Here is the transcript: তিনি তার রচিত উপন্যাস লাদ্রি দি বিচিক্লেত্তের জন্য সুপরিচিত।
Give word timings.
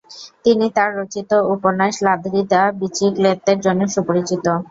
তিনি 0.45 0.65
তার 0.75 0.89
রচিত 0.99 1.31
উপন্যাস 1.55 1.95
লাদ্রি 2.05 2.41
দি 2.43 2.61
বিচিক্লেত্তের 2.81 3.57
জন্য 3.65 3.81
সুপরিচিত। 3.95 4.45